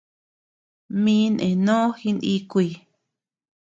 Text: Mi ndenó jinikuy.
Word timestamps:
Mi 1.03 1.15
ndenó 1.33 1.77
jinikuy. 1.99 2.67